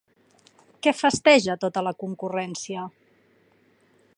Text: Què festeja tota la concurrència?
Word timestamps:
Què 0.87 0.93
festeja 1.01 1.57
tota 1.65 1.83
la 1.89 1.93
concurrència? 2.05 2.87